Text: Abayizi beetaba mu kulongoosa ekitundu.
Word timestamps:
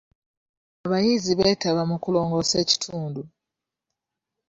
Abayizi 0.85 1.31
beetaba 1.39 1.81
mu 1.89 1.97
kulongoosa 2.03 2.55
ekitundu. 2.63 3.21